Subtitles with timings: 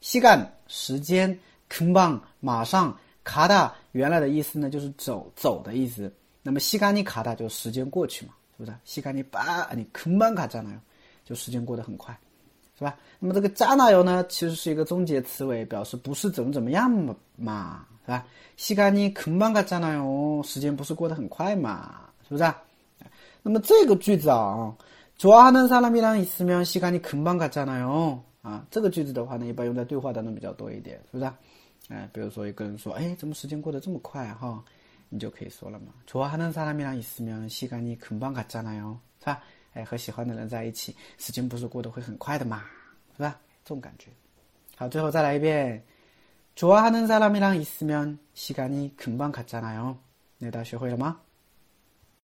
[0.00, 6.10] 시간时间금방马上가다原来的意思呢就是走走的意思。
[6.42, 8.76] 那么시간이가다就时间过去嘛，是不是？
[8.86, 10.78] 시간이빠아니금방갔잖아요
[11.24, 12.16] 就时间过得很快，
[12.78, 12.96] 是吧？
[13.18, 16.88] 那么这个잖아요呢，其实是一个终结词尾，表示不是怎么怎么样
[17.36, 17.84] 嘛。
[18.05, 18.25] 是吧？
[18.57, 22.53] 西干尼肯邦嘎赞那哟，时间不是过得很快嘛，是不是？
[23.43, 24.75] 那么这个句子啊，
[25.17, 28.19] 좋아하는사람이랑있으면시간이금방갔잖아 요。
[28.41, 31.31] 啊，这个句子的话呢，一般用在对话当中比较多一点，是不是？
[31.89, 34.63] 哎，比如说一个人说，哎，怎么时间过得这么快哈、
[35.09, 39.39] 你就可以说了嘛，좋아하는사람이랑있으면시간이금방갔잖아 요， 是吧？
[39.73, 42.63] 哎，和喜欢的人在一起，时间不是过得会很快的嘛，
[43.15, 43.39] 是吧？
[43.63, 44.09] 这种感觉。
[44.75, 45.83] 好，最后再来一遍。
[46.61, 49.97] 좋아하는 사람이랑 있으면 시간이 금방 갔잖아요.
[50.37, 51.19] 네, 다시 호야마.